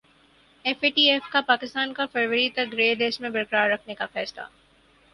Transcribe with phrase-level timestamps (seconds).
[0.65, 4.05] F A T F کا پاکستان کو فروری تک گرے لسٹ میں برقرار رکھنے کا
[4.13, 4.41] فیصلہ